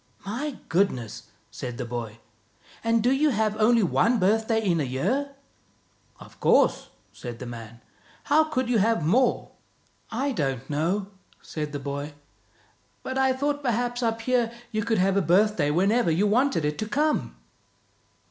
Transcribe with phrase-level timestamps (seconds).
[0.25, 2.17] "My goodness!" said the boy.
[2.83, 5.35] "And do you have only one birthday in a year?""
[6.19, 7.81] Of course," said the man."
[8.23, 9.51] How could you have more?
[10.25, 11.11] ""I don't know,"
[11.43, 12.13] said the boy,"
[13.03, 16.79] but I thought perhaps up here you could have a birthday whenever you wanted it
[16.79, 17.35] to come."